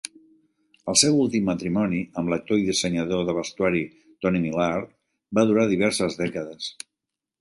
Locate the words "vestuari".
3.41-3.83